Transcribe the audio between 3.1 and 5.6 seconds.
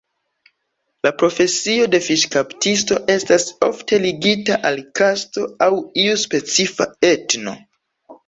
estas ofte ligita al kasto